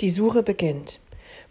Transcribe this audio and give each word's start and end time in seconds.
Die 0.00 0.08
Suche 0.08 0.42
beginnt. 0.42 0.98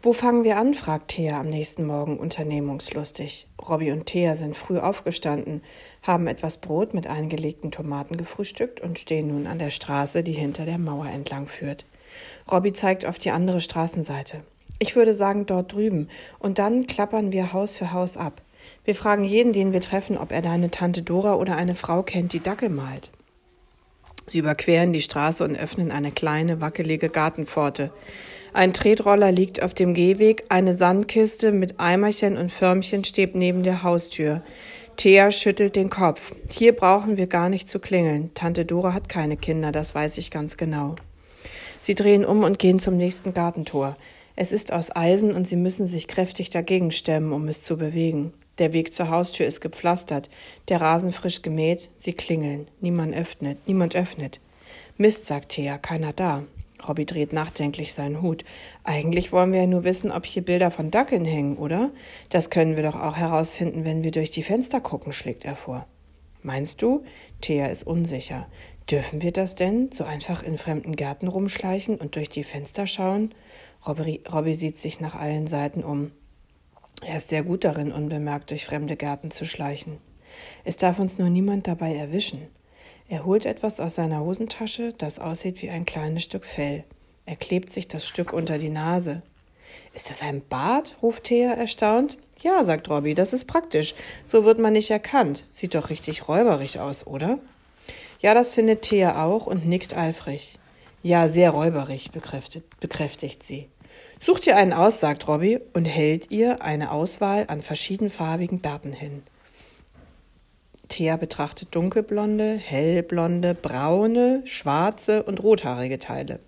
Wo 0.02 0.12
fangen 0.12 0.44
wir 0.44 0.58
an? 0.58 0.74
fragt 0.74 1.10
Thea 1.10 1.40
am 1.40 1.50
nächsten 1.50 1.86
Morgen 1.86 2.18
unternehmungslustig. 2.18 3.46
Robby 3.70 3.92
und 3.92 4.08
Thea 4.08 4.36
sind 4.36 4.56
früh 4.56 4.80
aufgestanden, 4.80 5.62
haben 6.02 6.26
etwas 6.26 6.58
Brot 6.58 6.96
mit 6.96 7.06
eingelegten 7.06 7.70
Tomaten 7.70 8.18
gefrühstückt 8.18 8.82
und 8.82 8.98
stehen 8.98 9.28
nun 9.28 9.46
an 9.46 9.60
der 9.60 9.70
Straße, 9.70 10.24
die 10.24 10.32
hinter 10.32 10.66
der 10.66 10.80
Mauer 10.80 11.06
entlang 11.06 11.46
führt. 11.46 11.86
Robby 12.52 12.74
zeigt 12.74 13.06
auf 13.06 13.20
die 13.20 13.30
andere 13.30 13.62
Straßenseite. 13.62 14.42
Ich 14.80 14.96
würde 14.96 15.14
sagen 15.14 15.46
dort 15.46 15.74
drüben. 15.74 16.08
Und 16.40 16.58
dann 16.58 16.88
klappern 16.88 17.32
wir 17.32 17.54
Haus 17.54 17.78
für 17.78 17.94
Haus 17.94 18.18
ab. 18.18 18.42
Wir 18.84 18.96
fragen 18.96 19.26
jeden, 19.26 19.54
den 19.54 19.74
wir 19.74 19.82
treffen, 19.82 20.18
ob 20.18 20.32
er 20.32 20.42
deine 20.42 20.72
Tante 20.72 21.04
Dora 21.04 21.36
oder 21.36 21.56
eine 21.56 21.76
Frau 21.76 22.02
kennt, 22.02 22.34
die 22.34 22.40
Dackel 22.40 22.70
malt. 22.70 23.12
Sie 24.30 24.40
überqueren 24.40 24.94
die 24.94 25.02
Straße 25.02 25.44
und 25.44 25.56
öffnen 25.56 25.92
eine 25.92 26.12
kleine, 26.12 26.62
wackelige 26.62 27.10
Gartenpforte. 27.10 27.92
Ein 28.54 28.74
Tretroller 28.74 29.32
liegt 29.32 29.62
auf 29.62 29.74
dem 29.74 29.94
Gehweg, 29.94 30.46
eine 30.50 30.76
Sandkiste 30.76 31.52
mit 31.52 31.80
Eimerchen 31.80 32.36
und 32.38 32.52
Förmchen 32.52 33.04
steht 33.04 33.36
neben 33.36 33.62
der 33.62 33.84
Haustür. 33.84 34.42
Thea 34.98 35.32
schüttelt 35.32 35.76
den 35.76 35.90
Kopf. 35.90 36.36
Hier 36.52 36.76
brauchen 36.76 37.18
wir 37.18 37.28
gar 37.28 37.50
nicht 37.50 37.70
zu 37.70 37.80
klingeln. 37.80 38.32
Tante 38.34 38.66
Dora 38.66 38.94
hat 38.94 39.08
keine 39.08 39.38
Kinder, 39.38 39.72
das 39.72 39.94
weiß 39.94 40.18
ich 40.18 40.32
ganz 40.32 40.58
genau. 40.58 40.96
Sie 41.80 41.96
drehen 41.96 42.26
um 42.26 42.44
und 42.44 42.60
gehen 42.60 42.80
zum 42.80 42.98
nächsten 42.98 43.34
Gartentor. 43.34 43.96
Es 44.36 44.52
ist 44.52 44.74
aus 44.74 44.96
Eisen 44.96 45.34
und 45.34 45.48
sie 45.48 45.56
müssen 45.56 45.86
sich 45.86 46.08
kräftig 46.08 46.50
dagegen 46.50 46.92
stemmen, 46.92 47.32
um 47.34 47.48
es 47.48 47.64
zu 47.64 47.78
bewegen. 47.78 48.34
Der 48.58 48.74
Weg 48.74 48.94
zur 48.94 49.10
Haustür 49.10 49.46
ist 49.46 49.62
gepflastert, 49.62 50.30
der 50.68 50.82
Rasen 50.82 51.14
frisch 51.14 51.44
gemäht, 51.44 51.90
sie 51.98 52.14
klingeln. 52.14 52.68
Niemand 52.82 53.16
öffnet, 53.16 53.60
niemand 53.68 53.96
öffnet. 53.96 54.40
Mist, 54.98 55.28
sagt 55.28 55.54
Thea, 55.54 55.78
keiner 55.78 56.14
da. 56.14 56.44
Robby 56.88 57.06
dreht 57.06 57.34
nachdenklich 57.34 57.94
seinen 57.94 58.22
Hut. 58.22 58.46
Eigentlich 58.84 59.32
wollen 59.32 59.52
wir 59.52 59.62
ja 59.62 59.68
nur 59.68 59.84
wissen, 59.84 60.12
ob 60.12 60.26
hier 60.26 60.44
Bilder 60.44 60.72
von 60.72 60.92
Dackeln 60.92 61.26
hängen, 61.26 61.58
oder? 61.58 61.92
Das 62.30 62.50
können 62.50 62.76
wir 62.76 62.84
doch 62.84 63.00
auch 63.00 63.18
herausfinden, 63.18 63.86
wenn 63.86 64.04
wir 64.04 64.12
durch 64.12 64.32
die 64.32 64.44
Fenster 64.44 64.82
gucken, 64.82 65.12
schlägt 65.12 65.46
er 65.46 65.56
vor. 65.56 65.88
Meinst 66.42 66.82
du? 66.82 67.04
Thea 67.42 67.68
ist 67.68 67.86
unsicher. 67.86 68.48
Dürfen 68.90 69.22
wir 69.22 69.32
das 69.32 69.56
denn? 69.56 69.92
So 69.94 70.04
einfach 70.04 70.42
in 70.42 70.58
fremden 70.58 70.96
Gärten 70.96 71.28
rumschleichen 71.28 71.98
und 71.98 72.16
durch 72.16 72.30
die 72.30 72.44
Fenster 72.44 72.88
schauen? 72.88 73.34
Robby, 73.86 74.22
Robby 74.32 74.54
sieht 74.54 74.78
sich 74.78 75.00
nach 75.00 75.16
allen 75.16 75.48
Seiten 75.48 75.84
um. 75.84 76.12
Er 77.06 77.18
ist 77.18 77.30
sehr 77.30 77.44
gut 77.44 77.64
darin, 77.64 77.92
unbemerkt 77.92 78.52
durch 78.52 78.66
fremde 78.66 78.96
Gärten 78.96 79.32
zu 79.32 79.46
schleichen. 79.46 79.98
Es 80.64 80.78
darf 80.78 81.00
uns 81.00 81.18
nur 81.18 81.30
niemand 81.30 81.68
dabei 81.68 81.96
erwischen. 81.96 82.48
Er 83.12 83.26
holt 83.26 83.48
etwas 83.48 83.80
aus 83.80 83.96
seiner 83.96 84.20
Hosentasche, 84.20 84.94
das 84.96 85.18
aussieht 85.18 85.64
wie 85.64 85.72
ein 85.72 85.84
kleines 85.84 86.22
Stück 86.22 86.46
Fell. 86.46 86.84
Er 87.26 87.36
klebt 87.36 87.74
sich 87.74 87.88
das 87.88 88.08
Stück 88.08 88.32
unter 88.32 88.60
die 88.60 88.70
Nase. 88.70 89.24
Ist 89.96 90.12
das 90.12 90.22
ein 90.22 90.44
Bart? 90.48 90.96
ruft 91.02 91.24
Thea 91.24 91.54
erstaunt. 91.54 92.20
Ja, 92.44 92.64
sagt 92.64 92.88
Robby, 92.88 93.16
das 93.16 93.34
ist 93.34 93.46
praktisch. 93.46 93.96
So 94.28 94.46
wird 94.46 94.60
man 94.60 94.74
nicht 94.74 94.92
erkannt. 94.92 95.48
Sieht 95.50 95.74
doch 95.74 95.90
richtig 95.90 96.28
räuberig 96.28 96.80
aus, 96.80 97.08
oder? 97.08 97.40
Ja, 98.20 98.36
das 98.36 98.54
findet 98.54 98.84
Thea 98.84 99.26
auch 99.26 99.48
und 99.48 99.66
nickt 99.66 99.98
eifrig. 99.98 100.60
Ja, 101.02 101.30
sehr 101.30 101.50
räuberig, 101.50 102.12
bekräftigt, 102.12 102.80
bekräftigt 102.80 103.44
sie. 103.44 103.70
Sucht 104.22 104.46
ihr 104.46 104.56
einen 104.56 104.74
aus, 104.74 105.00
sagt 105.00 105.28
Robby 105.28 105.60
und 105.74 105.86
hält 105.86 106.30
ihr 106.30 106.62
eine 106.62 106.92
Auswahl 106.92 107.46
an 107.48 107.64
verschiedenfarbigen 107.64 108.60
Bärten 108.60 108.94
hin. 108.94 109.24
Thea 110.90 111.16
betrachtet 111.16 111.74
dunkelblonde, 111.74 112.58
hellblonde, 112.58 113.56
braune, 113.56 114.42
schwarze 114.46 115.24
und 115.24 115.42
rothaarige 115.42 116.00
Teile. 116.00 116.40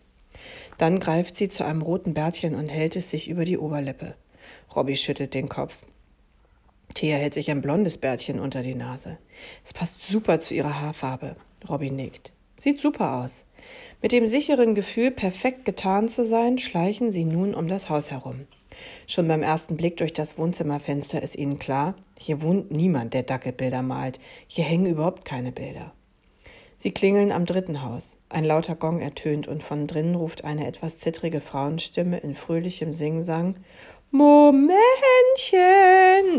Dann 0.77 0.99
greift 0.99 1.37
sie 1.37 1.47
zu 1.47 1.63
einem 1.63 1.81
roten 1.81 2.13
Bärtchen 2.13 2.55
und 2.55 2.67
hält 2.67 2.95
es 2.95 3.11
sich 3.11 3.29
über 3.29 3.45
die 3.45 3.57
Oberlippe. 3.57 4.15
Robby 4.75 4.97
schüttelt 4.97 5.33
den 5.33 5.47
Kopf. 5.47 5.77
Thea 6.93 7.17
hält 7.17 7.33
sich 7.33 7.49
ein 7.49 7.61
blondes 7.61 7.97
Bärtchen 7.97 8.39
unter 8.39 8.63
die 8.63 8.75
Nase. 8.75 9.17
Es 9.63 9.73
passt 9.73 10.03
super 10.03 10.39
zu 10.39 10.53
ihrer 10.53 10.81
Haarfarbe. 10.81 11.35
Robby 11.69 11.91
nickt. 11.91 12.33
Sieht 12.59 12.81
super 12.81 13.23
aus. 13.23 13.45
Mit 14.01 14.11
dem 14.11 14.27
sicheren 14.27 14.75
Gefühl, 14.75 15.11
perfekt 15.11 15.65
getan 15.65 16.09
zu 16.09 16.25
sein, 16.25 16.57
schleichen 16.57 17.11
sie 17.11 17.25
nun 17.25 17.53
um 17.53 17.67
das 17.67 17.89
Haus 17.89 18.11
herum. 18.11 18.47
Schon 19.07 19.27
beim 19.27 19.43
ersten 19.43 19.77
Blick 19.77 19.97
durch 19.97 20.13
das 20.13 20.37
Wohnzimmerfenster 20.37 21.21
ist 21.21 21.35
ihnen 21.37 21.59
klar, 21.59 21.95
hier 22.19 22.41
wohnt 22.41 22.71
niemand, 22.71 23.13
der 23.13 23.23
Dackelbilder 23.23 23.81
malt. 23.81 24.19
Hier 24.47 24.63
hängen 24.63 24.85
überhaupt 24.85 25.25
keine 25.25 25.51
Bilder. 25.51 25.93
Sie 26.77 26.91
klingeln 26.91 27.31
am 27.31 27.45
dritten 27.45 27.83
Haus. 27.83 28.17
Ein 28.29 28.43
lauter 28.43 28.75
Gong 28.75 28.99
ertönt 29.01 29.47
und 29.47 29.61
von 29.63 29.85
drinnen 29.87 30.15
ruft 30.15 30.43
eine 30.43 30.65
etwas 30.65 30.97
zittrige 30.97 31.41
Frauenstimme 31.41 32.17
in 32.17 32.33
fröhlichem 32.33 32.93
Singsang 32.93 33.55
Momentchen, 34.13 34.81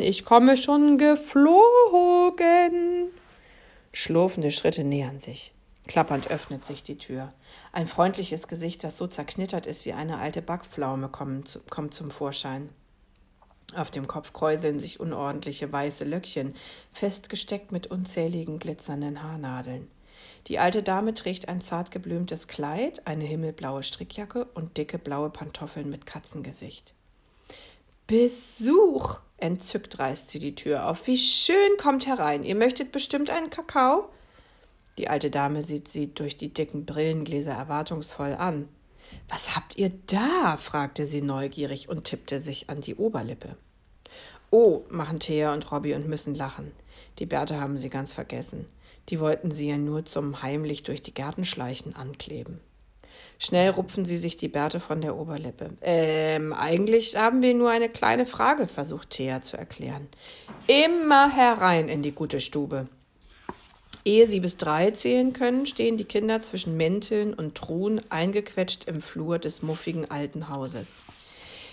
ich 0.02 0.26
komme 0.26 0.58
schon 0.58 0.98
geflogen. 0.98 2.42
Schlurfende 3.92 4.50
Schritte 4.50 4.84
nähern 4.84 5.20
sich. 5.20 5.54
Klappernd 5.86 6.30
öffnet 6.30 6.64
sich 6.64 6.82
die 6.82 6.98
Tür. 6.98 7.32
Ein 7.72 7.86
freundliches 7.86 8.48
Gesicht, 8.48 8.84
das 8.84 8.96
so 8.96 9.06
zerknittert 9.06 9.66
ist 9.66 9.84
wie 9.84 9.92
eine 9.92 10.18
alte 10.18 10.40
Backpflaume, 10.40 11.08
kommt 11.08 11.94
zum 11.94 12.10
Vorschein. 12.10 12.68
Auf 13.74 13.90
dem 13.90 14.06
Kopf 14.06 14.32
kräuseln 14.32 14.78
sich 14.78 15.00
unordentliche 15.00 15.72
weiße 15.72 16.04
Löckchen, 16.04 16.54
festgesteckt 16.92 17.72
mit 17.72 17.86
unzähligen 17.86 18.58
glitzernden 18.58 19.22
Haarnadeln. 19.22 19.90
Die 20.48 20.58
alte 20.58 20.82
Dame 20.82 21.14
trägt 21.14 21.48
ein 21.48 21.60
zart 21.60 21.90
geblümtes 21.90 22.48
Kleid, 22.48 23.06
eine 23.06 23.24
himmelblaue 23.24 23.82
Strickjacke 23.82 24.44
und 24.54 24.76
dicke 24.76 24.98
blaue 24.98 25.30
Pantoffeln 25.30 25.88
mit 25.88 26.06
Katzengesicht. 26.06 26.94
Besuch! 28.06 29.18
Entzückt 29.38 29.98
reißt 29.98 30.28
sie 30.28 30.38
die 30.38 30.54
Tür 30.54 30.88
auf. 30.88 31.06
Wie 31.06 31.16
schön 31.16 31.76
kommt 31.76 32.06
herein. 32.06 32.44
Ihr 32.44 32.54
möchtet 32.54 32.92
bestimmt 32.92 33.30
einen 33.30 33.50
Kakao? 33.50 34.08
Die 34.98 35.08
alte 35.08 35.30
Dame 35.30 35.62
sieht 35.62 35.88
sie 35.88 36.14
durch 36.14 36.36
die 36.36 36.52
dicken 36.52 36.84
Brillengläser 36.84 37.52
erwartungsvoll 37.52 38.34
an. 38.34 38.68
Was 39.28 39.56
habt 39.56 39.76
ihr 39.76 39.92
da? 40.06 40.56
fragte 40.56 41.06
sie 41.06 41.22
neugierig 41.22 41.88
und 41.88 42.04
tippte 42.04 42.38
sich 42.38 42.68
an 42.68 42.80
die 42.80 42.94
Oberlippe. 42.94 43.56
Oh, 44.50 44.82
machen 44.90 45.20
Thea 45.20 45.54
und 45.54 45.70
Robby 45.72 45.94
und 45.94 46.08
müssen 46.08 46.34
lachen. 46.34 46.72
Die 47.18 47.26
Bärte 47.26 47.58
haben 47.60 47.78
sie 47.78 47.88
ganz 47.88 48.12
vergessen. 48.12 48.66
Die 49.08 49.18
wollten 49.18 49.50
sie 49.50 49.68
ja 49.68 49.78
nur 49.78 50.04
zum 50.04 50.42
heimlich 50.42 50.82
durch 50.82 51.02
die 51.02 51.14
Gärtenschleichen 51.14 51.96
ankleben. 51.96 52.60
Schnell 53.38 53.70
rupfen 53.70 54.04
sie 54.04 54.18
sich 54.18 54.36
die 54.36 54.48
Bärte 54.48 54.78
von 54.78 55.00
der 55.00 55.16
Oberlippe. 55.16 55.70
Ähm, 55.80 56.52
eigentlich 56.52 57.16
haben 57.16 57.42
wir 57.42 57.54
nur 57.54 57.70
eine 57.70 57.88
kleine 57.88 58.24
Frage, 58.24 58.68
versucht 58.68 59.10
Thea 59.10 59.42
zu 59.42 59.56
erklären. 59.56 60.06
Immer 60.68 61.34
herein 61.34 61.88
in 61.88 62.02
die 62.02 62.12
gute 62.12 62.38
Stube. 62.38 62.84
Ehe 64.04 64.26
sie 64.26 64.40
bis 64.40 64.56
drei 64.56 64.90
zählen 64.90 65.32
können, 65.32 65.66
stehen 65.66 65.96
die 65.96 66.04
Kinder 66.04 66.42
zwischen 66.42 66.76
Mänteln 66.76 67.34
und 67.34 67.54
Truhen 67.54 68.00
eingequetscht 68.10 68.84
im 68.86 69.00
Flur 69.00 69.38
des 69.38 69.62
muffigen 69.62 70.10
alten 70.10 70.48
Hauses. 70.48 70.88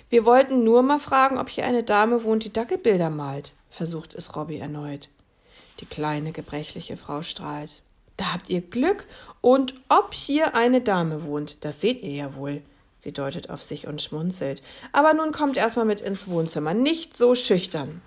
Wir 0.10 0.26
wollten 0.26 0.64
nur 0.64 0.82
mal 0.82 1.00
fragen, 1.00 1.38
ob 1.38 1.50
hier 1.50 1.66
eine 1.66 1.84
Dame 1.84 2.24
wohnt, 2.24 2.44
die 2.44 2.54
Dackelbilder 2.54 3.10
malt, 3.10 3.54
versucht 3.70 4.16
es 4.16 4.36
Robby 4.36 4.58
erneut. 4.58 5.10
Die 5.80 5.86
kleine, 5.86 6.32
gebrechliche 6.32 6.98
Frau 6.98 7.22
strahlt. 7.22 7.82
Da 8.18 8.34
habt 8.34 8.50
ihr 8.50 8.62
Glück. 8.62 9.08
Und 9.42 9.76
ob 9.88 10.14
hier 10.14 10.56
eine 10.56 10.82
Dame 10.82 11.24
wohnt, 11.24 11.64
das 11.64 11.80
seht 11.80 12.04
ihr 12.04 12.12
ja 12.12 12.36
wohl. 12.36 12.62
Sie 13.00 13.14
deutet 13.14 13.50
auf 13.50 13.64
sich 13.64 13.88
und 13.88 14.02
schmunzelt. 14.02 14.62
Aber 14.92 15.14
nun 15.14 15.32
kommt 15.32 15.56
erstmal 15.56 15.86
mit 15.86 16.02
ins 16.02 16.28
Wohnzimmer. 16.28 16.74
Nicht 16.74 17.18
so 17.18 17.34
schüchtern. 17.34 18.02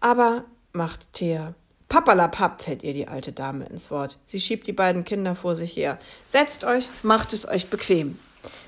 Aber, 0.00 0.44
macht 0.72 1.12
Thea, 1.12 1.54
Pappalapapp, 1.90 2.62
fällt 2.62 2.84
ihr 2.84 2.94
die 2.94 3.08
alte 3.08 3.32
Dame 3.32 3.66
ins 3.66 3.90
Wort. 3.90 4.16
Sie 4.24 4.40
schiebt 4.40 4.68
die 4.68 4.72
beiden 4.72 5.04
Kinder 5.04 5.34
vor 5.34 5.56
sich 5.56 5.76
her. 5.76 5.98
Setzt 6.24 6.62
euch, 6.62 6.88
macht 7.02 7.32
es 7.32 7.48
euch 7.48 7.68
bequem. 7.68 8.16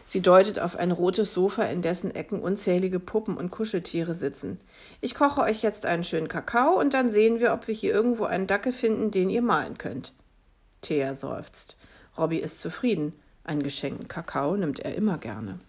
Sie 0.05 0.21
deutet 0.21 0.59
auf 0.59 0.74
ein 0.74 0.91
rotes 0.91 1.33
Sofa, 1.33 1.63
in 1.63 1.83
dessen 1.83 2.13
Ecken 2.13 2.42
unzählige 2.42 2.98
Puppen 2.98 3.36
und 3.36 3.53
Kuscheltiere 3.53 4.15
sitzen. 4.15 4.59
Ich 5.01 5.15
koche 5.15 5.41
euch 5.41 5.63
jetzt 5.63 5.86
einen 5.86 6.03
schönen 6.03 6.27
Kakao 6.27 6.77
und 6.80 6.95
dann 6.95 7.13
sehen 7.13 7.39
wir, 7.39 7.53
ob 7.53 7.69
wir 7.69 7.74
hier 7.77 7.95
irgendwo 7.95 8.24
einen 8.24 8.48
Dackel 8.48 8.72
finden, 8.72 9.13
den 9.13 9.30
ihr 9.30 9.42
malen 9.42 9.78
könnt. 9.78 10.13
Thea 10.80 11.15
seufzt. 11.15 11.77
Robby 12.19 12.39
ist 12.39 12.60
zufrieden. 12.60 13.15
Einen 13.45 13.63
geschenkten 13.63 14.09
Kakao 14.09 14.57
nimmt 14.57 14.80
er 14.80 14.97
immer 14.97 15.16
gerne. 15.19 15.60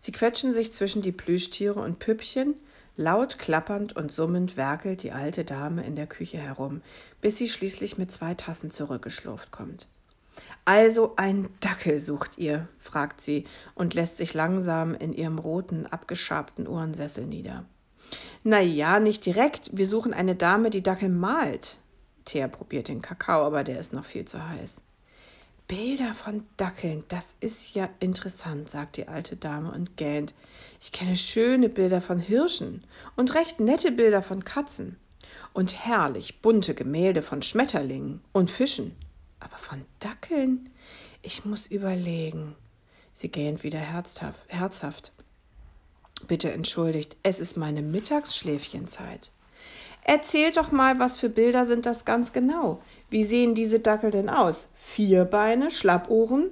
Sie 0.00 0.12
quetschen 0.12 0.54
sich 0.54 0.72
zwischen 0.72 1.02
die 1.02 1.12
Plüschtiere 1.12 1.80
und 1.80 1.98
Püppchen, 1.98 2.54
Laut 3.00 3.38
klappernd 3.38 3.94
und 3.94 4.10
summend 4.10 4.56
werkelt 4.56 5.04
die 5.04 5.12
alte 5.12 5.44
Dame 5.44 5.86
in 5.86 5.94
der 5.94 6.08
Küche 6.08 6.38
herum, 6.38 6.82
bis 7.20 7.36
sie 7.36 7.48
schließlich 7.48 7.96
mit 7.96 8.10
zwei 8.10 8.34
Tassen 8.34 8.72
zurückgeschlurft 8.72 9.52
kommt. 9.52 9.86
Also 10.64 11.14
ein 11.14 11.48
Dackel 11.60 12.00
sucht 12.00 12.38
ihr, 12.38 12.66
fragt 12.76 13.20
sie 13.20 13.44
und 13.76 13.94
lässt 13.94 14.16
sich 14.16 14.34
langsam 14.34 14.96
in 14.96 15.12
ihrem 15.12 15.38
roten, 15.38 15.86
abgeschabten 15.86 16.66
Uhrensessel 16.66 17.24
nieder. 17.24 17.66
Na 18.42 18.58
ja, 18.58 18.98
nicht 18.98 19.24
direkt. 19.24 19.70
Wir 19.72 19.86
suchen 19.86 20.12
eine 20.12 20.34
Dame, 20.34 20.68
die 20.68 20.82
Dackel 20.82 21.08
malt. 21.08 21.78
Thea 22.24 22.48
probiert 22.48 22.88
den 22.88 23.00
Kakao, 23.00 23.44
aber 23.44 23.62
der 23.62 23.78
ist 23.78 23.92
noch 23.92 24.06
viel 24.06 24.24
zu 24.24 24.44
heiß. 24.44 24.82
Bilder 25.68 26.14
von 26.14 26.44
Dackeln, 26.56 27.04
das 27.08 27.36
ist 27.40 27.74
ja 27.74 27.90
interessant, 28.00 28.70
sagt 28.70 28.96
die 28.96 29.06
alte 29.06 29.36
Dame 29.36 29.70
und 29.70 29.98
gähnt. 29.98 30.32
Ich 30.80 30.92
kenne 30.92 31.14
schöne 31.14 31.68
Bilder 31.68 32.00
von 32.00 32.18
Hirschen 32.18 32.84
und 33.16 33.34
recht 33.34 33.60
nette 33.60 33.92
Bilder 33.92 34.22
von 34.22 34.44
Katzen 34.44 34.96
und 35.52 35.84
herrlich 35.84 36.40
bunte 36.40 36.74
Gemälde 36.74 37.20
von 37.20 37.42
Schmetterlingen 37.42 38.22
und 38.32 38.50
Fischen. 38.50 38.96
Aber 39.40 39.58
von 39.58 39.84
Dackeln? 40.00 40.70
Ich 41.20 41.44
muss 41.44 41.66
überlegen. 41.66 42.56
Sie 43.12 43.28
gähnt 43.28 43.62
wieder 43.62 43.78
herzhaft. 43.78 45.12
Bitte 46.26 46.50
entschuldigt, 46.50 47.18
es 47.22 47.40
ist 47.40 47.58
meine 47.58 47.82
Mittagsschläfchenzeit. 47.82 49.32
Erzählt 50.02 50.56
doch 50.56 50.72
mal, 50.72 50.98
was 50.98 51.18
für 51.18 51.28
Bilder 51.28 51.66
sind 51.66 51.84
das 51.84 52.06
ganz 52.06 52.32
genau? 52.32 52.80
Wie 53.10 53.24
sehen 53.24 53.54
diese 53.54 53.80
Dackel 53.80 54.10
denn 54.10 54.28
aus? 54.28 54.68
Vier 54.74 55.24
Beine, 55.24 55.70
Schlappohren? 55.70 56.50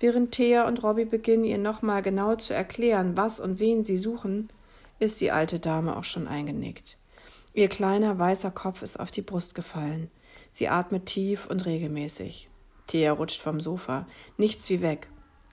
Während 0.00 0.32
Thea 0.32 0.66
und 0.66 0.82
Robby 0.82 1.04
beginnen, 1.04 1.44
ihr 1.44 1.58
nochmal 1.58 2.02
genau 2.02 2.34
zu 2.34 2.52
erklären, 2.52 3.16
was 3.16 3.38
und 3.38 3.60
wen 3.60 3.84
sie 3.84 3.96
suchen, 3.96 4.48
ist 4.98 5.20
die 5.20 5.30
alte 5.30 5.60
Dame 5.60 5.96
auch 5.96 6.04
schon 6.04 6.26
eingenickt. 6.26 6.98
Ihr 7.52 7.68
kleiner 7.68 8.18
weißer 8.18 8.50
Kopf 8.50 8.82
ist 8.82 8.98
auf 8.98 9.12
die 9.12 9.22
Brust 9.22 9.54
gefallen. 9.54 10.10
Sie 10.50 10.68
atmet 10.68 11.06
tief 11.06 11.46
und 11.46 11.64
regelmäßig. 11.64 12.48
Thea 12.88 13.12
rutscht 13.12 13.40
vom 13.40 13.60
Sofa. 13.60 14.06
Nichts 14.36 14.68
wie 14.70 14.82
weg. 14.82 15.08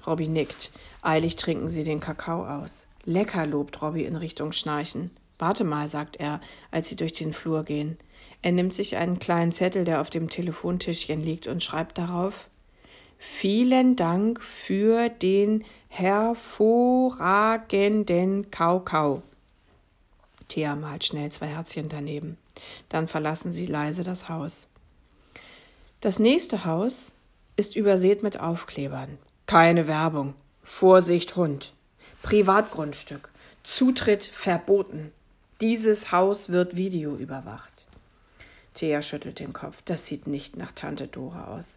Robby 0.05 0.27
nickt. 0.27 0.71
Eilig 1.03 1.35
trinken 1.35 1.69
sie 1.69 1.83
den 1.83 1.99
Kakao 1.99 2.45
aus. 2.45 2.88
Lecker, 3.05 3.45
lobt 3.45 3.81
Robby 3.81 4.03
in 4.03 4.15
Richtung 4.15 4.51
Schnarchen. 4.51 5.11
Warte 5.38 5.63
mal, 5.63 5.88
sagt 5.88 6.17
er, 6.17 6.41
als 6.71 6.89
sie 6.89 6.95
durch 6.95 7.13
den 7.13 7.33
Flur 7.33 7.63
gehen. 7.63 7.97
Er 8.41 8.51
nimmt 8.51 8.73
sich 8.73 8.97
einen 8.97 9.19
kleinen 9.19 9.51
Zettel, 9.51 9.83
der 9.83 10.01
auf 10.01 10.09
dem 10.09 10.29
Telefontischchen 10.29 11.21
liegt, 11.21 11.47
und 11.47 11.63
schreibt 11.63 11.97
darauf 11.97 12.49
Vielen 13.23 13.95
Dank 13.95 14.41
für 14.41 15.09
den 15.09 15.63
hervorragenden 15.89 18.49
Kaukau. 18.49 19.21
Thea 20.47 20.75
malt 20.75 21.05
schnell 21.05 21.31
zwei 21.31 21.45
Herzchen 21.45 21.88
daneben. 21.88 22.39
Dann 22.89 23.07
verlassen 23.07 23.51
sie 23.51 23.67
leise 23.67 24.03
das 24.03 24.27
Haus. 24.27 24.65
Das 25.99 26.17
nächste 26.17 26.65
Haus 26.65 27.13
ist 27.57 27.75
übersät 27.75 28.23
mit 28.23 28.39
Aufklebern. 28.39 29.19
Keine 29.45 29.88
Werbung. 29.88 30.33
Vorsicht 30.63 31.35
Hund. 31.35 31.73
Privatgrundstück. 32.23 33.29
Zutritt 33.63 34.23
verboten. 34.23 35.11
Dieses 35.61 36.11
Haus 36.11 36.49
wird 36.49 36.75
videoüberwacht. 36.75 37.85
Thea 38.73 39.01
schüttelt 39.01 39.39
den 39.39 39.53
Kopf. 39.53 39.81
Das 39.85 40.06
sieht 40.06 40.27
nicht 40.27 40.57
nach 40.57 40.71
Tante 40.71 41.07
Dora 41.07 41.56
aus. 41.56 41.75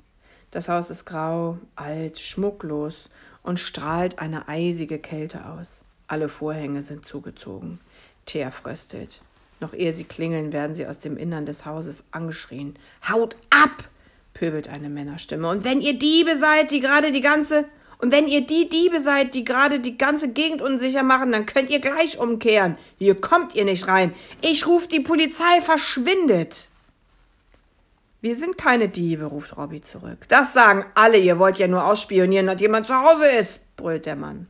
Das 0.50 0.68
Haus 0.68 0.90
ist 0.90 1.04
grau, 1.04 1.58
alt, 1.74 2.18
schmucklos 2.18 3.10
und 3.42 3.58
strahlt 3.58 4.20
eine 4.20 4.48
eisige 4.48 4.98
Kälte 4.98 5.46
aus. 5.46 5.80
Alle 6.06 6.28
Vorhänge 6.28 6.82
sind 6.82 7.06
zugezogen. 7.06 7.80
Thea 8.26 8.50
fröstelt. 8.50 9.20
Noch 9.60 9.72
ehe 9.74 9.94
sie 9.94 10.04
klingeln, 10.04 10.52
werden 10.52 10.76
sie 10.76 10.86
aus 10.86 10.98
dem 11.00 11.16
Innern 11.16 11.46
des 11.46 11.66
Hauses 11.66 12.04
angeschrien. 12.10 12.78
Haut 13.08 13.36
ab! 13.50 13.88
pöbelt 14.32 14.68
eine 14.68 14.88
Männerstimme. 14.88 15.48
Und 15.48 15.64
wenn 15.64 15.80
ihr 15.80 15.98
Diebe 15.98 16.36
seid, 16.38 16.70
die 16.70 16.80
gerade 16.80 17.12
die 17.12 17.20
ganze 17.20 17.66
und 17.98 18.12
wenn 18.12 18.26
ihr 18.26 18.42
die 18.42 18.68
Diebe 18.68 19.00
seid, 19.00 19.34
die 19.34 19.44
gerade 19.44 19.80
die 19.80 19.96
ganze 19.96 20.32
Gegend 20.32 20.60
unsicher 20.60 21.02
machen, 21.02 21.32
dann 21.32 21.46
könnt 21.46 21.70
ihr 21.70 21.80
gleich 21.80 22.18
umkehren. 22.18 22.76
Hier 22.98 23.18
kommt 23.18 23.54
ihr 23.54 23.64
nicht 23.64 23.88
rein. 23.88 24.14
Ich 24.42 24.66
ruf 24.66 24.88
die 24.88 25.00
Polizei, 25.00 25.62
verschwindet. 25.62 26.68
Wir 28.24 28.36
sind 28.36 28.56
keine 28.56 28.88
Diebe, 28.88 29.26
ruft 29.26 29.58
Robby 29.58 29.82
zurück. 29.82 30.24
Das 30.28 30.54
sagen 30.54 30.86
alle, 30.94 31.18
ihr 31.18 31.38
wollt 31.38 31.58
ja 31.58 31.68
nur 31.68 31.84
ausspionieren, 31.84 32.46
dass 32.46 32.58
jemand 32.58 32.86
zu 32.86 32.94
Hause 32.94 33.26
ist, 33.26 33.76
brüllt 33.76 34.06
der 34.06 34.16
Mann. 34.16 34.46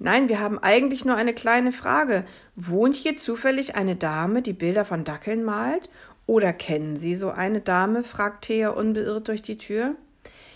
Nein, 0.00 0.28
wir 0.28 0.40
haben 0.40 0.58
eigentlich 0.58 1.04
nur 1.04 1.14
eine 1.14 1.32
kleine 1.32 1.70
Frage. 1.70 2.24
Wohnt 2.56 2.96
hier 2.96 3.18
zufällig 3.18 3.76
eine 3.76 3.94
Dame, 3.94 4.42
die 4.42 4.52
Bilder 4.52 4.84
von 4.84 5.04
Dackeln 5.04 5.44
malt? 5.44 5.90
Oder 6.26 6.52
kennen 6.52 6.96
Sie 6.96 7.14
so 7.14 7.30
eine 7.30 7.60
Dame? 7.60 8.02
fragt 8.02 8.46
Thea 8.46 8.70
unbeirrt 8.70 9.28
durch 9.28 9.42
die 9.42 9.56
Tür. 9.56 9.94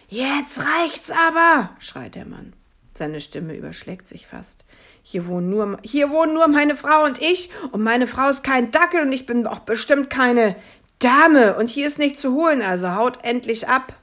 Jetzt 0.09 0.65
reicht's 0.65 1.13
aber, 1.13 1.77
schreit 1.79 2.17
der 2.17 2.27
Mann. 2.27 2.55
Seine 2.99 3.21
Stimme 3.21 3.55
überschlägt 3.55 4.09
sich 4.09 4.27
fast. 4.27 4.65
Hier 5.03 5.27
wohnen 5.27 5.49
nur, 5.49 5.79
hier 5.83 6.11
wohnen 6.11 6.35
nur 6.35 6.49
meine 6.49 6.77
Frau 6.77 7.05
und 7.05 7.21
ich, 7.21 7.51
und 7.71 7.83
meine 7.83 8.07
Frau 8.07 8.29
ist 8.29 8.45
kein 8.45 8.71
Dackel 8.71 9.03
und 9.03 9.13
ich 9.13 9.27
bin 9.27 9.47
auch 9.47 9.61
bestimmt 9.61 10.11
keine 10.11 10.57
Dame, 11.03 11.57
und 11.57 11.69
hier 11.69 11.87
ist 11.87 11.99
nichts 11.99 12.21
zu 12.21 12.33
holen, 12.35 12.63
also 12.63 12.95
haut 12.95 13.19
endlich 13.25 13.69
ab. 13.69 13.99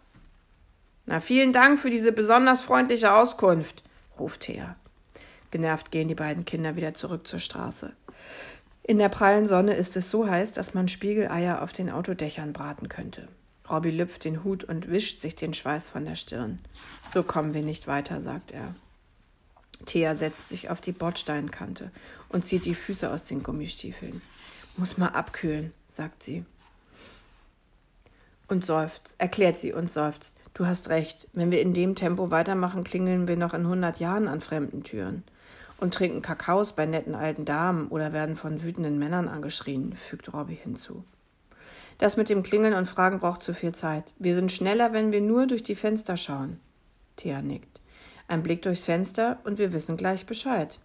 Na, 1.06 1.20
vielen 1.22 1.54
Dank 1.54 1.80
für 1.80 1.90
diese 1.90 2.12
besonders 2.12 2.62
freundliche 2.62 3.14
Auskunft, 3.14 3.84
ruft 4.20 4.42
Thea. 4.42 4.76
Genervt 5.50 5.92
gehen 5.92 6.08
die 6.08 6.16
beiden 6.16 6.46
Kinder 6.46 6.76
wieder 6.76 6.94
zurück 6.94 7.26
zur 7.26 7.40
Straße. 7.40 7.94
In 8.84 8.98
der 8.98 9.10
prallen 9.10 9.48
Sonne 9.48 9.76
ist 9.76 9.96
es 9.96 10.12
so 10.12 10.28
heiß, 10.28 10.52
dass 10.52 10.74
man 10.74 10.88
Spiegeleier 10.88 11.62
auf 11.62 11.72
den 11.72 11.90
Autodächern 11.90 12.54
braten 12.54 12.90
könnte. 12.90 13.28
Robby 13.70 13.92
lüpft 13.92 14.26
den 14.26 14.44
Hut 14.44 14.64
und 14.64 14.90
wischt 14.90 15.22
sich 15.22 15.36
den 15.36 15.54
Schweiß 15.54 15.90
von 15.90 16.06
der 16.06 16.16
Stirn. 16.16 16.60
So 17.14 17.24
kommen 17.24 17.54
wir 17.54 17.62
nicht 17.62 17.88
weiter, 17.88 18.20
sagt 18.20 18.52
er. 18.52 18.76
Thea 19.86 20.16
setzt 20.16 20.50
sich 20.50 20.70
auf 20.70 20.82
die 20.82 20.92
Bordsteinkante 20.92 21.92
und 22.28 22.46
zieht 22.46 22.66
die 22.66 22.76
Füße 22.76 23.10
aus 23.10 23.26
den 23.26 23.42
Gummistiefeln. 23.44 24.22
Muss 24.76 24.98
mal 24.98 25.10
abkühlen, 25.10 25.72
sagt 25.88 26.24
sie. 26.24 26.44
Und 28.50 28.66
seufzt, 28.66 29.16
erklärt 29.20 29.60
sie 29.60 29.72
und 29.74 29.90
seufzt. 29.90 30.34
Du 30.54 30.66
hast 30.66 30.90
recht, 30.90 31.28
wenn 31.34 31.52
wir 31.52 31.62
in 31.62 31.74
dem 31.74 31.96
Tempo 31.96 32.32
weitermachen, 32.32 32.84
klingeln 32.84 33.28
wir 33.28 33.38
noch 33.38 33.54
in 33.54 33.68
hundert 33.68 34.00
Jahren 34.00 34.28
an 34.28 34.42
fremden 34.42 34.84
Türen 34.84 35.24
und 35.80 35.94
trinken 35.94 36.22
Kakaos 36.22 36.74
bei 36.74 36.86
netten 36.86 37.16
alten 37.16 37.46
Damen 37.46 37.88
oder 37.88 38.12
werden 38.12 38.36
von 38.36 38.64
wütenden 38.64 39.00
Männern 39.00 39.28
angeschrien, 39.28 39.94
fügt 39.94 40.34
Robby 40.34 40.58
hinzu. 40.62 41.04
Das 42.00 42.18
mit 42.18 42.30
dem 42.30 42.44
Klingeln 42.44 42.74
und 42.74 42.88
Fragen 42.88 43.20
braucht 43.20 43.44
zu 43.44 43.54
viel 43.54 43.74
Zeit. 43.74 44.14
Wir 44.18 44.36
sind 44.36 44.52
schneller, 44.52 44.94
wenn 44.94 45.12
wir 45.12 45.22
nur 45.22 45.48
durch 45.48 45.64
die 45.64 45.76
Fenster 45.76 46.18
schauen. 46.18 46.60
Thea 47.18 47.42
nickt. 47.42 47.80
Ein 48.28 48.44
Blick 48.44 48.62
durchs 48.62 48.86
Fenster 48.86 49.40
und 49.44 49.58
wir 49.58 49.74
wissen 49.74 49.98
gleich 49.98 50.26
Bescheid. 50.26 50.80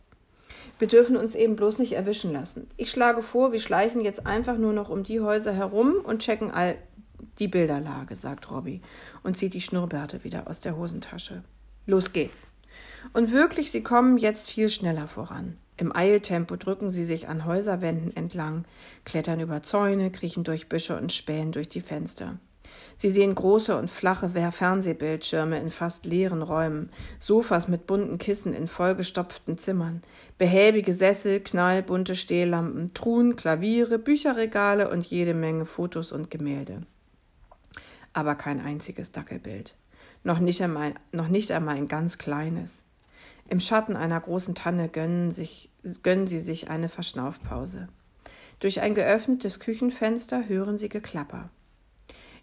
Wir 0.79 0.89
dürfen 0.89 1.17
uns 1.17 1.35
eben 1.35 1.57
bloß 1.57 1.79
nicht 1.79 1.93
erwischen 1.93 2.33
lassen. 2.33 2.69
Ich 2.77 2.91
schlage 2.91 3.23
vor, 3.23 3.53
wir 3.53 3.61
schleichen 3.61 4.01
jetzt 4.01 4.27
einfach 4.27 4.59
nur 4.59 4.73
noch 4.73 4.91
um 4.91 5.05
die 5.05 5.21
Häuser 5.21 5.53
herum 5.53 5.97
und 6.03 6.21
checken 6.21 6.51
all 6.51 6.77
die 7.39 7.49
Bilderlage, 7.49 8.17
sagt 8.17 8.51
Robby 8.51 8.81
und 9.23 9.37
zieht 9.37 9.55
die 9.55 9.61
Schnurrbärte 9.61 10.25
wieder 10.25 10.49
aus 10.49 10.61
der 10.61 10.77
Hosentasche. 10.77 11.43
Los 11.87 12.13
geht's. 12.13 12.49
Und 13.13 13.33
wirklich, 13.33 13.71
sie 13.71 13.83
kommen 13.83 14.19
jetzt 14.19 14.51
viel 14.51 14.69
schneller 14.69 15.07
voran. 15.09 15.59
Im 15.77 15.95
Eiltempo 15.95 16.57
drücken 16.57 16.91
sie 16.91 17.05
sich 17.05 17.29
an 17.29 17.45
Häuserwänden 17.45 18.17
entlang, 18.17 18.65
klettern 19.05 19.41
über 19.41 19.63
Zäune, 19.63 20.11
kriechen 20.11 20.45
durch 20.45 20.69
Büsche 20.69 20.97
und 20.97 21.13
spähen 21.13 21.53
durch 21.53 21.69
die 21.69 21.81
Fenster. 21.81 22.39
Sie 22.97 23.11
sehen 23.11 23.35
große 23.35 23.77
und 23.77 23.91
flache 23.91 24.31
Fernsehbildschirme 24.31 25.59
in 25.59 25.71
fast 25.71 26.07
leeren 26.07 26.43
Räumen, 26.43 26.91
Sofas 27.19 27.69
mit 27.69 27.87
bunten 27.87 28.19
Kissen 28.19 28.53
in 28.53 28.69
vollgestopften 28.69 29.59
Zimmern, 29.59 30.03
behäbige 30.39 30.95
Sessel, 30.95 31.41
knallbunte 31.41 32.15
Stehlampen, 32.15 32.95
Truhen, 32.95 33.37
Klaviere, 33.37 33.99
Bücherregale 33.99 34.91
und 34.91 35.05
jede 35.05 35.35
Menge 35.35 35.67
Fotos 35.67 36.13
und 36.13 36.31
Gemälde. 36.31 36.83
Aber 38.15 38.35
kein 38.35 38.61
einziges 38.61 39.13
Dackelbild. 39.13 39.77
Noch 40.23 40.39
nicht 40.39 40.63
einmal, 40.63 40.95
noch 41.13 41.29
nicht 41.29 41.51
einmal 41.53 41.77
ein 41.77 41.89
ganz 41.89 42.17
kleines. 42.17 42.85
Im 43.47 43.61
Schatten 43.61 43.95
einer 43.95 44.19
großen 44.19 44.55
Tanne 44.55 44.89
gönnen, 44.89 45.31
sich, 45.31 45.71
gönnen 46.03 46.27
sie 46.27 46.41
sich 46.41 46.71
eine 46.71 46.89
Verschnaufpause. 46.89 47.89
Durch 48.61 48.81
ein 48.81 48.95
geöffnetes 48.95 49.61
Küchenfenster 49.61 50.49
hören 50.49 50.79
sie 50.79 50.89
Geklapper. 50.89 51.51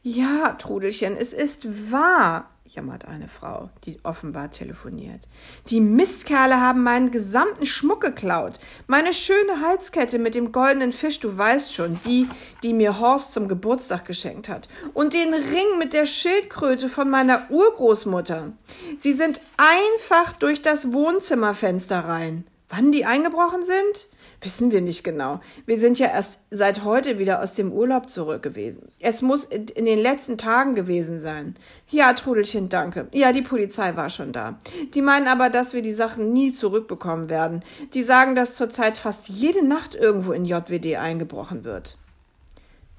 Ja, 0.04 0.54
Trudelchen, 0.54 1.16
es 1.16 1.32
ist 1.32 1.92
wahr, 1.92 2.50
jammert 2.66 3.06
eine 3.06 3.28
Frau, 3.28 3.70
die 3.84 4.00
offenbar 4.02 4.50
telefoniert. 4.50 5.28
Die 5.68 5.80
Mistkerle 5.80 6.60
haben 6.60 6.82
meinen 6.82 7.12
gesamten 7.12 7.68
Schmuck 7.68 8.02
geklaut. 8.02 8.58
Meine 8.88 9.14
schöne 9.14 9.62
Halskette 9.62 10.18
mit 10.18 10.34
dem 10.34 10.52
goldenen 10.52 10.92
Fisch, 10.92 11.20
du 11.20 11.38
weißt 11.38 11.76
schon, 11.76 12.00
die, 12.08 12.28
die 12.64 12.74
mir 12.74 13.00
Horst 13.00 13.34
zum 13.34 13.48
Geburtstag 13.48 14.06
geschenkt 14.06 14.50
hat. 14.50 14.68
Und 14.96 15.14
den 15.14 15.36
Ring 15.36 15.78
mit 15.78 15.94
der 15.94 16.08
Schildkröte 16.08 16.90
von 16.90 17.08
meiner 17.08 17.46
Urgroßmutter. 17.52 18.54
Sie 18.98 19.14
sind 19.14 19.40
einfach 19.58 20.34
durch 20.34 20.64
das 20.64 20.92
Wohnzimmerfenster 20.92 22.00
rein. 22.06 22.46
Wann 22.70 22.92
die 22.92 23.06
eingebrochen 23.06 23.64
sind? 23.64 24.08
Wissen 24.44 24.72
wir 24.72 24.82
nicht 24.82 25.04
genau. 25.04 25.40
Wir 25.68 25.80
sind 25.80 26.00
ja 26.00 26.08
erst 26.08 26.40
seit 26.50 26.84
heute 26.84 27.20
wieder 27.20 27.44
aus 27.44 27.54
dem 27.54 27.72
Urlaub 27.72 28.10
zurück 28.10 28.42
gewesen. 28.42 28.92
Es 29.00 29.22
muss 29.22 29.46
in 29.46 29.86
den 29.86 30.00
letzten 30.00 30.40
Tagen 30.40 30.74
gewesen 30.74 31.20
sein. 31.20 31.56
Ja, 31.90 32.14
Trudelchen, 32.14 32.68
danke. 32.68 33.08
Ja, 33.14 33.34
die 33.34 33.44
Polizei 33.44 33.96
war 33.96 34.10
schon 34.10 34.32
da. 34.32 34.58
Die 34.96 35.04
meinen 35.04 35.28
aber, 35.28 35.52
dass 35.52 35.74
wir 35.74 35.84
die 35.84 35.94
Sachen 35.94 36.34
nie 36.34 36.54
zurückbekommen 36.54 37.30
werden. 37.30 37.64
Die 37.94 38.02
sagen, 38.02 38.34
dass 38.34 38.56
zurzeit 38.56 38.98
fast 38.98 39.30
jede 39.30 39.64
Nacht 39.64 39.94
irgendwo 39.94 40.32
in 40.32 40.46
JWD 40.46 40.96
eingebrochen 40.96 41.64
wird. 41.64 42.00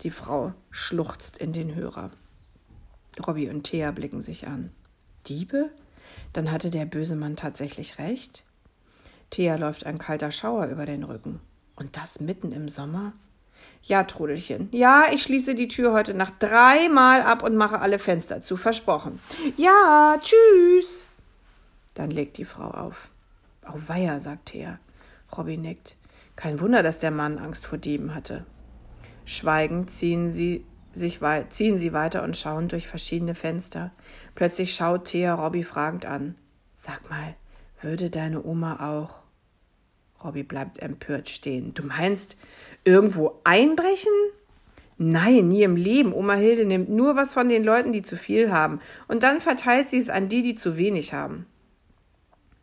Die 0.02 0.10
Frau 0.10 0.52
schluchzt 0.70 1.38
in 1.38 1.52
den 1.52 1.74
Hörer. 1.74 2.12
Robby 3.26 3.50
und 3.50 3.64
Thea 3.64 3.90
blicken 3.90 4.22
sich 4.22 4.46
an. 4.46 4.70
Diebe? 5.26 5.70
Dann 6.32 6.52
hatte 6.52 6.70
der 6.70 6.84
böse 6.84 7.16
Mann 7.16 7.34
tatsächlich 7.34 7.98
recht? 7.98 8.44
Thea 9.32 9.56
läuft 9.56 9.86
ein 9.86 9.98
kalter 9.98 10.30
Schauer 10.30 10.66
über 10.66 10.86
den 10.86 11.02
Rücken. 11.02 11.40
Und 11.74 11.96
das 11.96 12.20
mitten 12.20 12.52
im 12.52 12.68
Sommer? 12.68 13.14
Ja, 13.82 14.04
Trudelchen. 14.04 14.68
Ja, 14.72 15.06
ich 15.10 15.22
schließe 15.22 15.54
die 15.54 15.68
Tür 15.68 15.92
heute 15.92 16.14
Nacht 16.14 16.34
dreimal 16.38 17.22
ab 17.22 17.42
und 17.42 17.56
mache 17.56 17.80
alle 17.80 17.98
Fenster 17.98 18.42
zu. 18.42 18.56
Versprochen. 18.56 19.18
Ja, 19.56 20.18
tschüss. 20.20 21.06
Dann 21.94 22.10
legt 22.10 22.36
die 22.36 22.44
Frau 22.44 22.70
auf. 22.70 23.10
Auweia, 23.64 24.20
sagt 24.20 24.46
Thea. 24.46 24.78
Robby 25.36 25.56
nickt. 25.56 25.96
Kein 26.36 26.60
Wunder, 26.60 26.82
dass 26.82 26.98
der 26.98 27.10
Mann 27.10 27.38
Angst 27.38 27.64
vor 27.64 27.78
Dieben 27.78 28.14
hatte. 28.14 28.44
Schweigend 29.24 29.90
ziehen 29.90 30.30
sie 30.30 30.64
sich 30.92 31.20
ziehen 31.48 31.78
sie 31.78 31.94
weiter 31.94 32.22
und 32.22 32.36
schauen 32.36 32.68
durch 32.68 32.86
verschiedene 32.86 33.34
Fenster. 33.34 33.92
Plötzlich 34.34 34.74
schaut 34.74 35.06
Thea 35.06 35.34
Robby 35.34 35.64
fragend 35.64 36.04
an. 36.04 36.34
Sag 36.74 37.08
mal, 37.08 37.34
würde 37.82 38.10
deine 38.10 38.44
Oma 38.44 38.90
auch? 38.90 39.22
Robby 40.24 40.42
bleibt 40.42 40.78
empört 40.78 41.28
stehen. 41.28 41.74
Du 41.74 41.84
meinst, 41.86 42.36
irgendwo 42.84 43.40
einbrechen? 43.44 44.12
Nein, 44.98 45.48
nie 45.48 45.62
im 45.62 45.76
Leben. 45.76 46.12
Oma 46.12 46.34
Hilde 46.34 46.64
nimmt 46.64 46.88
nur 46.88 47.16
was 47.16 47.32
von 47.34 47.48
den 47.48 47.64
Leuten, 47.64 47.92
die 47.92 48.02
zu 48.02 48.16
viel 48.16 48.52
haben, 48.52 48.80
und 49.08 49.22
dann 49.22 49.40
verteilt 49.40 49.88
sie 49.88 49.98
es 49.98 50.10
an 50.10 50.28
die, 50.28 50.42
die 50.42 50.54
zu 50.54 50.76
wenig 50.76 51.12
haben. 51.12 51.46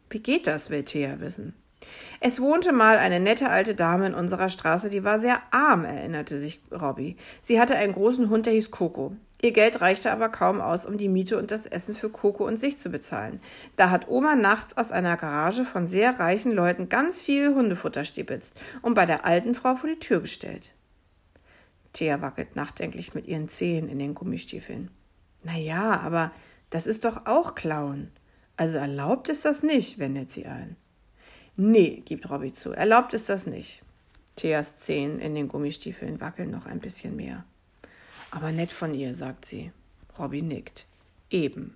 Wie 0.10 0.20
geht 0.20 0.48
das, 0.48 0.70
will 0.70 0.84
Thea 0.84 1.20
wissen. 1.20 1.54
Es 2.20 2.42
wohnte 2.42 2.72
mal 2.72 2.98
eine 2.98 3.20
nette 3.20 3.50
alte 3.50 3.76
Dame 3.76 4.08
in 4.08 4.14
unserer 4.14 4.50
Straße, 4.50 4.90
die 4.90 5.04
war 5.04 5.20
sehr 5.20 5.42
arm, 5.52 5.86
erinnerte 5.86 6.38
sich 6.38 6.62
Robby. 6.72 7.18
Sie 7.42 7.60
hatte 7.60 7.76
einen 7.76 7.94
großen 7.94 8.30
Hund, 8.30 8.46
der 8.46 8.54
hieß 8.54 8.72
Coco. 8.72 9.16
Ihr 9.42 9.54
Geld 9.54 9.80
reichte 9.80 10.12
aber 10.12 10.28
kaum 10.28 10.60
aus, 10.60 10.86
um 10.86 10.98
die 10.98 11.08
Miete 11.08 11.38
und 11.38 11.52
das 11.52 11.66
Essen 11.66 11.96
für 11.96 12.10
Coco 12.10 12.46
und 12.46 12.58
sich 12.58 12.78
zu 12.78 12.90
bezahlen. 12.90 13.40
Da 13.78 13.90
hat 13.90 14.10
Oma 14.10 14.36
nachts 14.36 14.76
aus 14.76 14.92
einer 14.92 15.16
Garage 15.16 15.64
von 15.64 15.88
sehr 15.88 16.20
reichen 16.20 16.52
Leuten 16.52 16.90
ganz 16.90 17.22
viel 17.22 17.56
Hundefutter 17.56 18.04
stibitzt 18.04 18.60
und 18.82 18.96
bei 18.96 19.06
der 19.06 19.26
alten 19.26 19.56
Frau 19.56 19.76
vor 19.78 19.90
die 19.90 20.00
Tür 20.00 20.20
gestellt. 20.20 20.74
Thea 21.94 22.22
wackelt 22.22 22.56
nachdenklich 22.56 23.14
mit 23.14 23.28
ihren 23.28 23.48
Zehen 23.48 23.88
in 23.88 24.00
den 24.00 24.14
Gummistiefeln. 24.14 24.92
Na 25.44 25.58
ja, 25.58 26.00
aber 26.02 26.32
das 26.70 26.86
ist 26.86 27.06
doch 27.06 27.26
auch 27.26 27.56
Klauen. 27.56 28.12
Also 28.58 28.78
erlaubt 28.78 29.30
ist 29.30 29.46
das 29.46 29.64
nicht, 29.64 30.00
wendet 30.00 30.32
sie 30.32 30.46
ein. 30.48 30.76
Nee, 31.56 32.04
gibt 32.06 32.30
Robby 32.30 32.52
zu, 32.52 32.72
erlaubt 32.72 33.14
ist 33.14 33.30
das 33.30 33.48
nicht. 33.48 33.84
Theas 34.36 34.78
Zehen 34.78 35.20
in 35.20 35.34
den 35.34 35.48
Gummistiefeln 35.48 36.20
wackeln 36.20 36.52
noch 36.52 36.66
ein 36.66 36.80
bisschen 36.80 37.16
mehr. 37.16 37.46
Aber 38.32 38.52
nett 38.52 38.72
von 38.72 38.94
ihr, 38.94 39.16
sagt 39.16 39.46
sie. 39.46 39.72
Robby 40.18 40.42
nickt. 40.42 40.86
Eben. 41.30 41.76